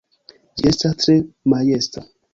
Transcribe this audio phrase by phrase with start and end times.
[0.61, 1.19] Ĝi estas tre
[1.55, 2.05] majesta!